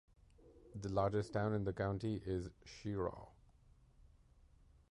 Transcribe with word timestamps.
The 0.73 0.89
largest 0.89 1.31
town 1.33 1.53
in 1.53 1.63
the 1.63 1.73
county 1.73 2.23
is 2.25 2.49
Cheraw. 2.65 3.27